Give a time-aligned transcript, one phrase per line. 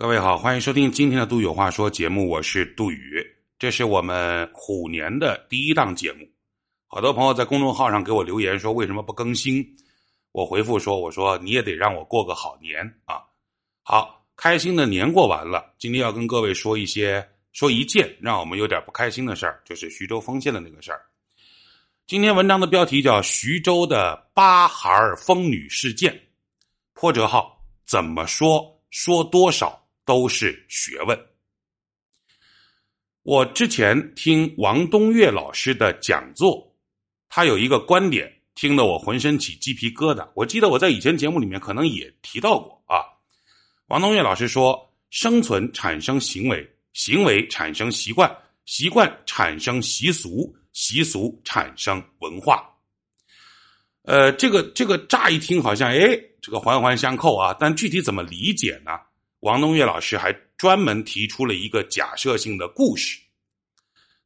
[0.00, 3.20] 各位好，欢迎收听今天的《杜有话说》节目，我是杜宇，
[3.58, 6.24] 这是我们虎年的第一档节目。
[6.86, 9.66] 好多朋友在公众号上给我留言说为什么不更新，
[10.30, 13.18] 我回复说我说你也得让我过个好年啊。
[13.82, 21.02] 好，开心的年过完了，今天要跟各位说一些说一件让我们有点不开心的事儿，就是徐州丰县的那个事儿。
[22.06, 26.12] 今天文章的标题叫《徐州的八孩疯女事件》，
[26.92, 29.86] 破折号怎么说说多少。
[30.08, 31.26] 都是学问。
[33.24, 36.74] 我之前听王东岳老师的讲座，
[37.28, 40.26] 他有一个观点，听得我浑身起鸡皮疙瘩。
[40.34, 43.04] 我记得我在以前节目里面可能也提到过啊。
[43.88, 52.66] 王东岳老师说：“生存产生行为，行为产生习惯，习惯产生习俗，习俗产生文化。”
[54.08, 58.92] 呃，这个这个乍一听好像哎，这个环环相扣啊，但具体怎么理解呢？
[59.40, 63.20] 王东岳老师还专门提出了一个假设性的故事。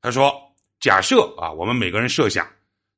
[0.00, 0.34] 他说
[0.80, 2.48] ：“假设啊，我们每个人设想，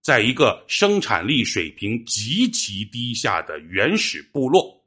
[0.01, 4.83] 在一个生产力水平极其低下的原始部落，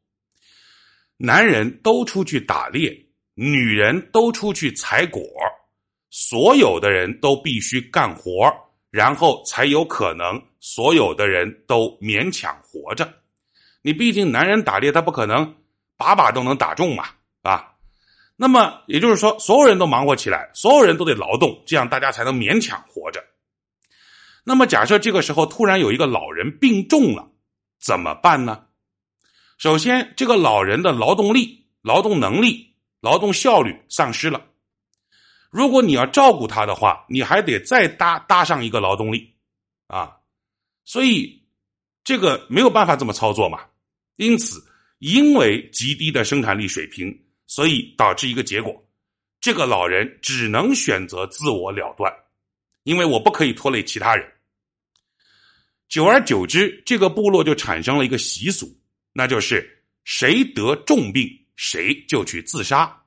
[1.17, 2.97] 男人都出去打猎，
[3.35, 5.21] 女人都出去采果，
[6.09, 8.51] 所有的人都必须干活，
[8.89, 13.13] 然后才有可能所有的人都勉强活着。
[13.81, 15.55] 你毕竟男人打猎，他不可能
[15.97, 17.09] 把把都能打中嘛。”
[17.41, 17.73] 啊，
[18.35, 23.23] 那么也就是说，所有人都忙活起来，所有人都得劳动，这样大家才能勉强活着。
[24.43, 27.31] 那么假设这个时候突然有一个老人病重了，
[27.79, 28.65] 怎么办呢？
[29.57, 34.45] 首先，这个老人的劳动力、劳动能力、劳动效率丧失了。
[35.49, 39.33] 如果你要照顾他的话，你还得再搭搭上一个劳动力
[39.87, 40.17] 啊，
[40.85, 41.43] 所以
[42.03, 43.61] 这个没有办法这么操作嘛。
[44.17, 44.63] 因此，
[44.99, 47.26] 因为极低的生产力水平。
[47.47, 48.87] 所以导致一个结果，
[49.39, 52.13] 这个老人只能选择自我了断，
[52.83, 54.29] 因为我不可以拖累其他人。
[55.87, 58.77] 久而久之，这个部落就产生了一个习俗，
[59.13, 63.03] 那就是谁得重病，谁就去自杀。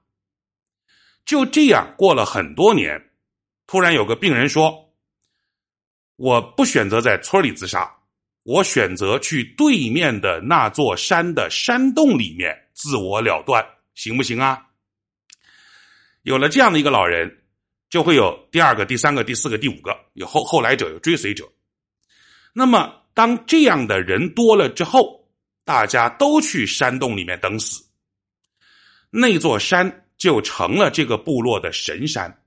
[1.26, 3.10] 就这样过了很多年，
[3.66, 4.90] 突然有个病人说
[6.16, 7.94] ：“我不选择在村里自杀，
[8.44, 13.64] 我选择去对面的那座山的山洞里面自我了断。”
[14.00, 14.66] 行不行啊？
[16.22, 17.42] 有了这样的一个老人，
[17.90, 21.46] 就会有第二个、第三个、第四个、第五个，有后后来者，有追随者。
[22.54, 25.28] 那么，当这样的人多了之后，
[25.66, 27.84] 大家都去山洞里面等死，
[29.10, 32.42] 那座山就成了这个部落的神山，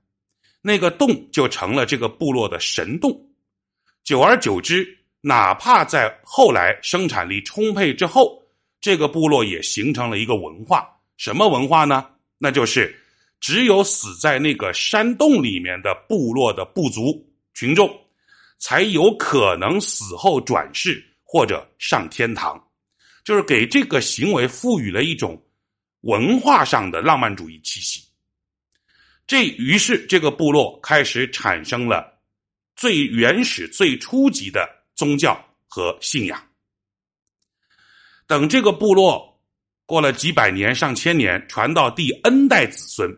[0.60, 3.28] 那个洞就成了这个部落的神洞。
[4.02, 8.42] 久而久之，哪怕在后来生产力充沛之后，
[8.80, 10.90] 这个部落也形成了一个文化。
[11.16, 12.10] 什么文化呢？
[12.38, 13.00] 那就是
[13.40, 17.88] 只有死在那个山洞里面的部落的部族群众，
[18.58, 22.62] 才有可能死后转世或者上天堂，
[23.24, 25.40] 就是给这个行为赋予了一种
[26.00, 28.02] 文化上的浪漫主义气息。
[29.26, 32.20] 这于是这个部落开始产生了
[32.76, 36.42] 最原始、最初级的宗教和信仰。
[38.26, 39.32] 等这个部落。
[39.86, 43.10] 过了几百年、上千年，传到第 N 代子孙，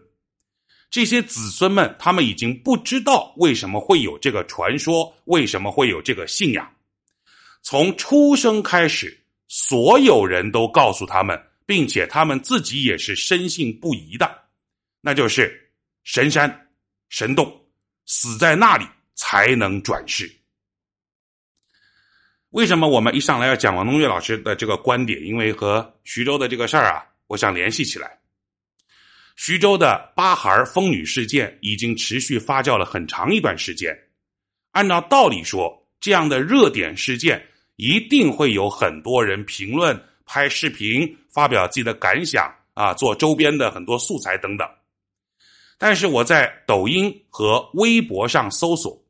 [0.91, 6.69] 这些子孙们他们已经不知道为什么会有这个传说，为什么会有这个信仰。
[7.63, 9.17] 从出生开始，
[9.49, 14.43] 所有人都告诉他们，并且他们自己也是深信不疑的，
[15.01, 15.71] 那就是
[16.05, 16.69] 神山、
[17.09, 17.61] 神洞，
[18.07, 20.31] 死在那里才能转世。
[22.57, 25.23] 为什么我们一上来要讲王东岳老师的这个观点？
[25.23, 28.19] 因为和徐州的这个事儿啊，我想联系起来。
[29.37, 33.95] 徐州的八孩疯女事件已经持续发酵了很长一段时间。
[34.71, 37.47] 按照道理说，这样的热点事件
[37.77, 44.67] 一定会有很多人评论、拍视频、发表自己的感想啊，做周边的很多素材等等。
[45.77, 49.06] 但是我在抖音和微博上搜索。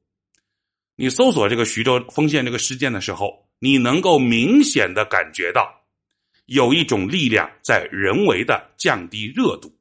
[0.97, 5.85] 你搜索这个徐州丰县这个事件的时候，你能够明显的感觉到，
[6.47, 9.79] 有一种力量在人为的降低热度。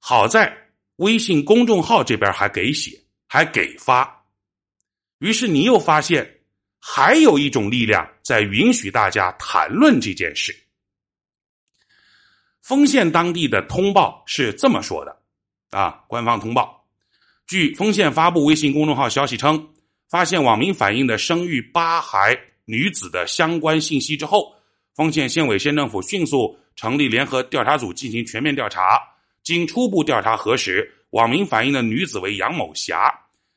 [0.00, 4.24] 好在微信公众号这边还给写，还给发，
[5.18, 6.40] 于是你又发现
[6.80, 10.54] 还有一种力量在允许大家谈论这件事。
[12.60, 15.22] 丰县当地的通报是这么说的，
[15.70, 16.83] 啊，官方通报。
[17.46, 19.68] 据丰县发布微信公众号消息称，
[20.08, 24.52] 发现网民反映的生育八孩女子的相关信息之后，
[24.94, 28.98] 丰县县委县政府迅速成立联合调查组进行全面调查。
[29.42, 33.12] 经初步调查核实，网民反映的女子为杨某霞，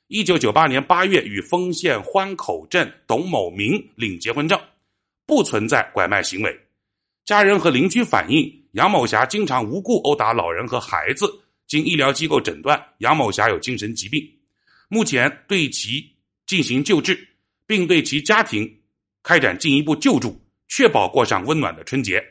[0.08, 4.60] 一九九八年八月与丰县欢口镇董某明领结婚证，
[5.26, 6.60] 不存在拐卖行为。
[7.24, 11.26] 家人和邻居反映，杨某霞经常无故殴打老人和孩子。
[11.68, 14.26] 经医疗机构诊断，杨某霞有精神疾病，
[14.88, 16.16] 目前对其
[16.46, 17.28] 进行救治，
[17.66, 18.82] 并对其家庭
[19.22, 22.24] 开展进一步救助，确保过上温暖的春节。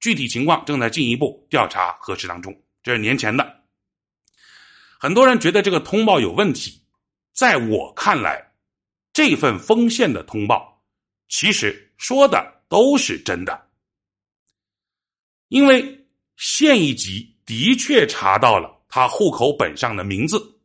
[0.00, 2.58] 具体情况正在进一步调查核实当中。
[2.82, 3.62] 这是年前的，
[4.98, 6.82] 很多人觉得这个通报有问题，
[7.32, 8.52] 在我看来，
[9.12, 10.82] 这份丰县的通报
[11.28, 13.68] 其实说的都是真的，
[15.48, 18.79] 因为县一级的确查到了。
[18.90, 20.58] 他户口本上的名字，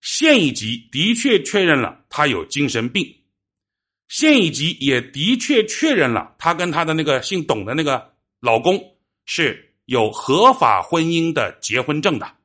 [0.00, 3.04] 县一级的确确认了他有精神病，
[4.06, 12.36] 县一级也的确确认了他跟他的那个姓董的那个老公是有合法婚姻的结婚证的。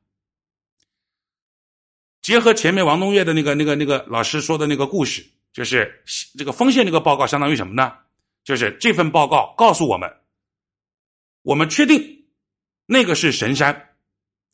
[2.20, 6.02] 结合前面王东岳的那个那个那个老师说的那个故事，就是
[6.36, 7.96] 这个丰县这个报告相当于什么呢？
[8.42, 10.12] 就是这份报告告诉我们，
[11.42, 12.24] 我们确定
[12.86, 13.86] 那个是神山。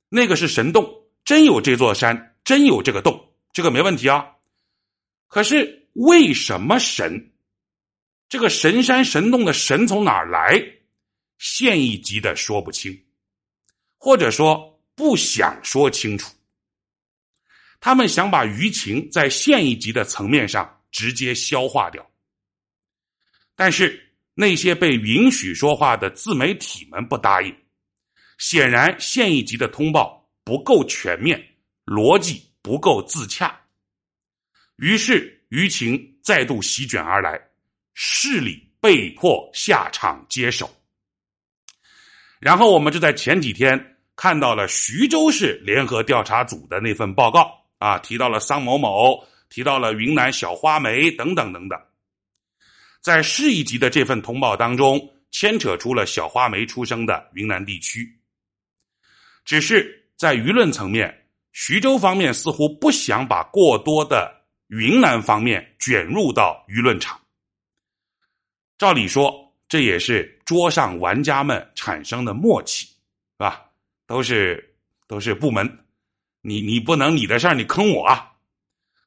[0.09, 4.27] 那个是神洞，真有这座山，真有这个洞，这个没问题啊。
[5.27, 7.33] 可是为什么神？
[8.29, 10.61] 这个神山神洞的神从哪儿来？
[11.39, 13.05] 县一级的说不清，
[13.99, 16.35] 或者说不想说清楚。
[17.79, 22.11] 他们想把舆情在县一级的层面上直接消化掉，
[23.55, 27.55] 但是那些被允许说话的自媒体们不答应。
[28.39, 31.43] 显然，县一级的通报不够全面，
[31.85, 33.59] 逻辑不够自洽，
[34.77, 37.41] 于是舆情再度席卷而来，
[37.95, 40.71] 市里被迫下场接手。
[42.39, 51.81] 然后，我们就在前几天看到了徐州市联合调查组的那份报告啊，提到了桑某某，提到了云南小花梅等等等等，
[53.01, 55.01] 在市一级的这份通报当中，
[55.31, 58.16] 牵扯出了小花梅出生的云南地区。
[59.47, 67.19] 只是在舆论层面，徐州方面似乎不想把过多的云南方面卷入到舆论场。
[68.77, 72.93] 照理说，这也是桌上玩家们产生的默契，是
[73.39, 73.71] 吧？
[74.07, 74.77] 都是
[75.07, 75.87] 都是部门，
[76.43, 78.33] 你你不能你的事儿你坑我啊！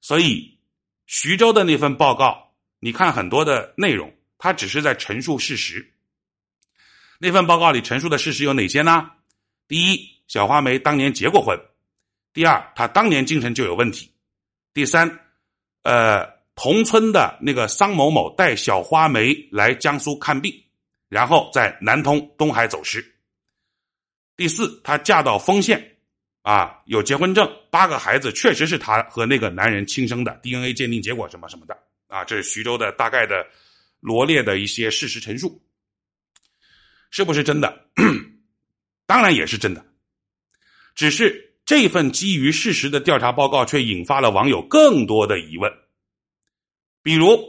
[0.02, 0.58] 所以
[1.06, 5.94] 徐州的那份报告，你看很多的内容，它只是在陈述事实。
[7.20, 9.12] 那份报告里陈述的事实有哪些呢？
[9.70, 10.20] 第一。
[10.28, 11.60] 小花梅当年结过婚，
[12.34, 14.14] 第二，她当年精神就有问题，
[14.76, 15.10] 第三，
[15.82, 16.24] 呃，
[16.54, 20.54] 同村的那个桑某某带小花梅来江苏看病，
[21.10, 23.04] 然后在南通、东海走失。
[24.38, 25.98] 第四，她嫁到丰县，
[26.44, 31.76] 啊，有结婚证，八个孩子确实是她和那个男人亲生的，DNA 鉴定结果什么什么的，
[32.06, 33.44] 啊，这是徐州的大概的
[34.00, 35.60] 罗列的一些事实陈述，
[37.10, 37.90] 是不是真的？
[39.10, 39.84] 当然也是真的。
[40.94, 45.74] 只是这份基于事实的调查报告，却引发了网友更多的疑问。
[47.02, 47.40] 比如，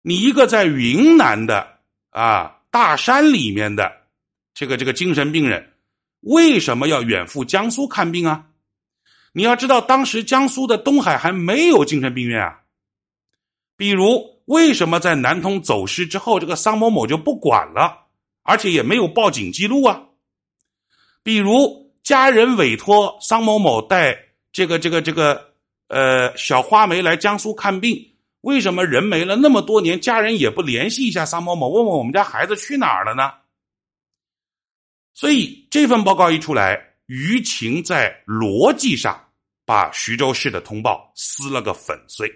[0.00, 1.80] 你一个在云南的
[2.10, 4.06] 啊大山里面的
[4.54, 5.72] 这个这个精神病人，
[6.20, 8.46] 为什么要远赴江苏看病啊？
[9.32, 12.60] 你要知道，当时江苏的东海还没有精神病院啊。
[13.76, 18.06] 比如，为什么在南通走失之后，这个桑某某就不管了，
[18.44, 20.04] 而且也没有报警记录啊？
[21.28, 21.86] 比如。
[22.00, 24.18] 家人委托桑某某带
[24.50, 25.52] 这个这个这个
[25.88, 33.30] 呃小花梅来江苏看病，为什么人没了那么多年，家人也不联系一下桑某某，问问我们家孩子去哪儿了呢？
[35.12, 39.28] 所以这份报告一出来，舆情在逻辑上
[39.66, 42.32] 把徐州市的通报撕了个粉碎。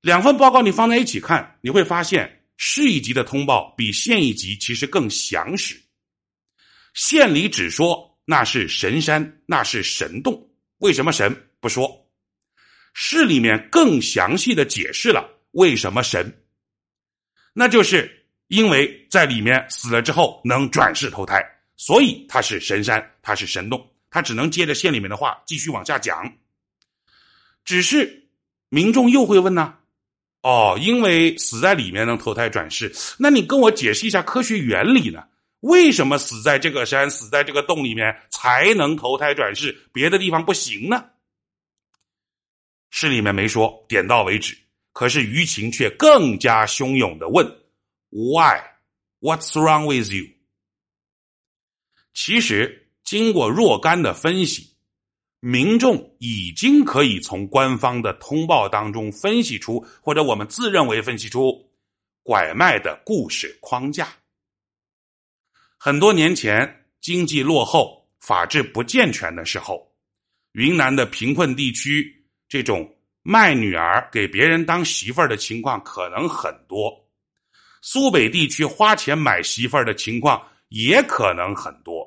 [0.00, 5.80] 两份报告你放在一起看，你会发现市一级的通报比县一级其实更详实。
[6.98, 11.88] 县里只说那是神山，那是神洞，为什么神不说？
[12.92, 16.42] 市里面更详细的解释了为什么神，
[17.52, 21.40] 那就是因为在里面死了之后能转世投胎，
[21.76, 26.36] 所以它是神山，它是神洞，他只能接着县里面的话继续往下讲。
[27.64, 28.28] 只是
[28.70, 29.76] 民众又会问呢，
[30.42, 35.22] 哦，因为死在里面能投胎转世，那你跟我解释一下科学原理呢？
[35.60, 41.04] 为什么死在这个山、死在这个洞里面才能投胎转世，别的地方不行呢？
[42.90, 44.56] 诗里面没说，点到为止。
[44.92, 47.46] 可是舆情却更加汹涌的问
[48.10, 48.60] ：Why?
[49.20, 50.26] What's wrong with you?
[52.14, 54.74] 其实，经过若干的分析，
[55.40, 61.70] 民众已经可以从官方的通报当中分析出，或者我们自认为分析出
[62.22, 64.17] 拐卖的故事框架。
[65.80, 69.88] 很多年前，经济落后、法治不健全的时候，
[70.52, 72.12] 云南的贫困地区，
[72.48, 72.92] 这种
[73.22, 76.90] 卖女儿给别人当媳妇儿的情况可能很多；
[77.80, 82.04] 苏北地区花钱买媳妇儿的情况也可能很多。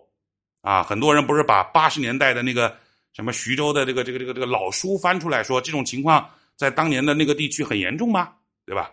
[0.59, 2.77] 啊，很多人不是把八十年代的那个
[3.13, 8.33] 什么徐州的这个这个这个这个老书翻出来说，这种情况在当年的那个地区很严重吗？
[8.65, 8.91] 对吧？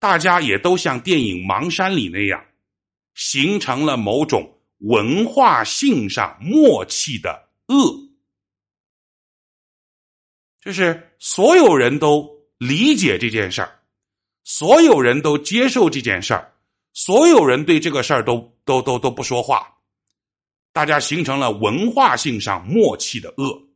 [0.00, 2.42] 大家也都像电影《盲山》里那样。
[3.14, 8.08] 形成了某种文化性上默契的恶，
[10.60, 12.28] 就是所有人都
[12.58, 13.80] 理解这件事儿，
[14.44, 16.52] 所有人都接受这件事儿，
[16.92, 19.78] 所有人对这个事儿都都都都不说话，
[20.72, 23.68] 大家形成了文化性上默契的恶。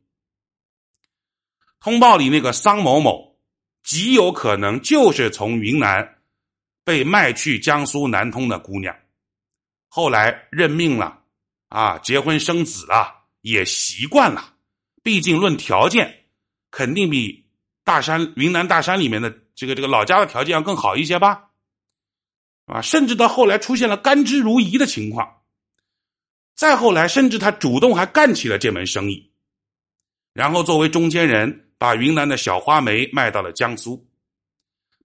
[1.79, 3.37] 通报里那个桑某某，
[3.83, 6.21] 极有可能就是从云南
[6.83, 8.93] 被卖去江苏南通的姑娘。
[9.87, 11.23] 后来认命了，
[11.69, 14.53] 啊，结婚生子了，也习惯了。
[15.01, 16.25] 毕竟论条件，
[16.69, 17.49] 肯定比
[17.83, 21.49] 大山云南大山里面的这个这个老家的条件要更好一些吧，
[22.65, 25.41] 啊，甚至到后来出现了甘之如饴的情况。
[26.55, 29.31] 再后来，甚至他主动还干起了这门生意，
[30.33, 34.09] 然后作为中间人，把云南的小花梅卖到了江苏。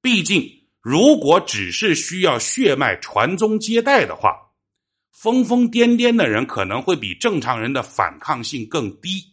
[0.00, 4.51] 毕竟，如果只是需要血脉传宗接代的话，
[5.12, 9.24] 疯疯癫癫的人可能会比正常人的反抗性更低。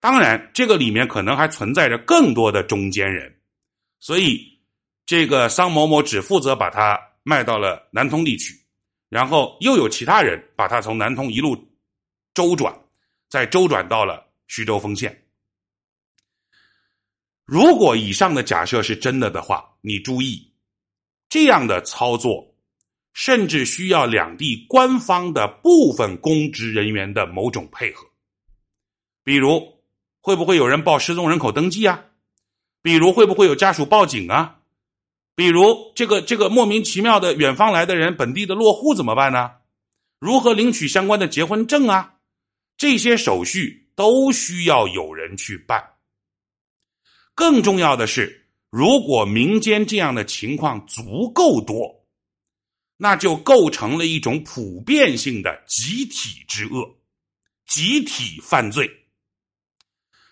[0.00, 3.40] 当然，这个里面可能还存在着更多的中间人，
[4.00, 4.58] 所以
[5.04, 8.58] 这个桑某某只负责把他卖到了南通地区，
[9.08, 11.56] 然后又有其他人把他从南通一路
[12.32, 12.74] 周转，
[13.28, 15.24] 再周转到了徐州丰县。
[17.44, 20.52] 如果以上的假设是真的的话，你注意
[21.28, 22.51] 这样的操作。
[23.12, 28.06] 甚至需要两地官方的部分公职人员的某种配合，
[29.22, 29.78] 比如
[30.20, 32.04] 会不会有人报失踪人口登记啊？
[32.80, 34.58] 比如会不会有家属报警啊？
[35.34, 39.52] 比如这个这个莫名其妙的远方来的人，本地的落户怎么办呢？
[40.18, 42.14] 如何领取相关的结婚证啊？
[42.76, 45.82] 这些手续都需要有人去办。
[47.34, 52.01] 更重要的是，如果民间这样的情况足够多。
[53.02, 56.88] 那就构成了一种普遍性的集体之恶，
[57.66, 58.88] 集体犯罪。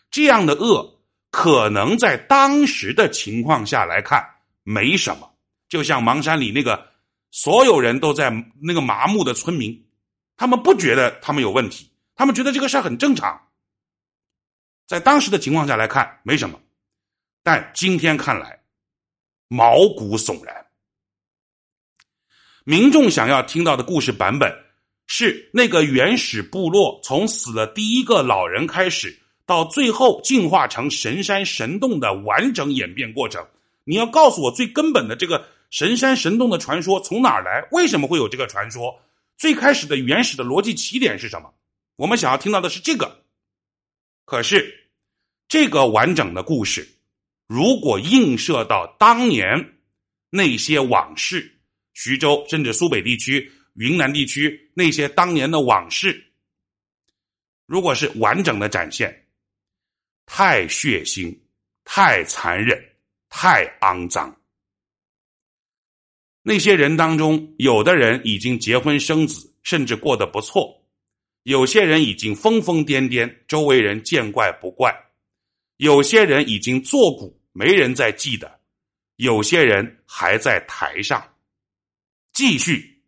[0.09, 4.25] 这样的恶可能在当时的情况下来看
[4.63, 5.35] 没什么，
[5.69, 6.93] 就像芒山里那个
[7.33, 8.31] 所有人都在
[8.63, 9.89] 那个麻木的村民，
[10.37, 13.49] 他们不觉得他们有问题，他们觉得这个事很正常。
[14.87, 16.61] 在当时的情况下来看没什么，
[17.43, 18.63] 但今天看来
[19.49, 20.70] 毛骨悚然。
[22.65, 24.55] 民众想要听到的故事版本
[25.07, 33.47] 是那个原始部落从死了第一个老人开始，到最后进化成神山神洞的完整演变过程。
[33.85, 37.67] 你要告诉我最根本的这个神山神洞的传说从哪儿来？
[37.73, 39.01] 为什么会有这个传说？
[39.39, 41.55] 最开始的原始的逻辑起点是什么？
[41.97, 43.23] 我们想要听到的是这个。
[44.27, 44.91] 可是
[45.49, 46.87] 这个完整的故事，
[47.49, 49.79] 如果映射到当年
[50.29, 51.57] 那些往事。
[52.03, 56.33] 徐州甚至苏北地区、云南地区那些当年的往事，
[57.67, 59.27] 如果是完整的展现，
[60.25, 61.39] 太血腥、
[61.85, 62.83] 太残忍、
[63.29, 64.35] 太肮脏。
[66.41, 70.83] 那些人当中，有的人已经结婚生子，甚至过得不错；
[71.43, 74.91] 有些人已经疯疯癫癫，周围人见怪不怪；
[75.77, 78.49] 有些人已经作古，没人再记得；
[79.17, 81.23] 有些人还在台上。
[82.41, 83.05] 继续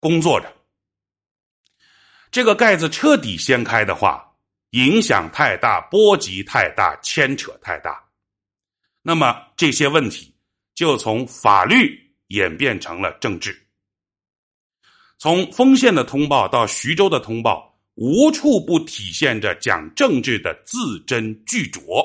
[0.00, 0.50] 工作着，
[2.30, 4.26] 这个盖子彻底掀开的话，
[4.70, 8.02] 影响太大，波及太大，牵扯太大。
[9.02, 10.34] 那么这些问题
[10.74, 13.54] 就从法律演变成了政治。
[15.18, 22.02] 从丰县的通报到徐州的通报，无处不体现着讲政治的字斟句酌。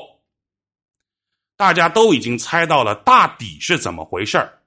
[1.56, 4.59] 大家都已经猜到了大抵是怎么回事儿。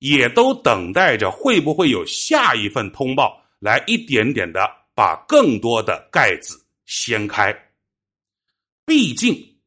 [0.00, 7.54] 也都等待着会不会有下一份通报来一点点的把更多的盖子掀开。
[8.84, 9.60] 毕竟，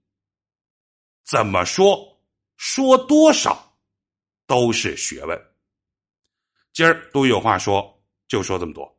[1.23, 2.19] 怎么说
[2.57, 3.77] 说多少，
[4.45, 5.41] 都是学问。
[6.73, 8.92] 今儿都有话说，就说这么多。